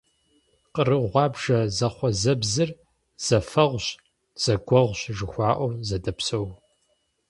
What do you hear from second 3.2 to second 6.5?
зэфэгъущ, «зэгуэгъущ» жыхуаӀэуи зэдопсэу.